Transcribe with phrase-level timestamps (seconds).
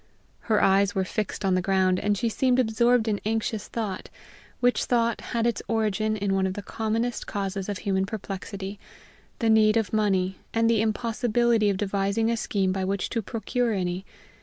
[0.49, 4.09] Her eyes were fixed on the ground, and she seemed absorbed in anxious thought,
[4.59, 8.79] which thought had its origin in one of the commonest causes of human perplexity
[9.37, 13.73] the need of money, and the impossibility of devising a scheme by which to procure
[13.73, 14.03] any.